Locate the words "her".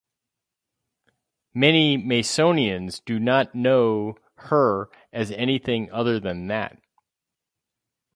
4.33-4.89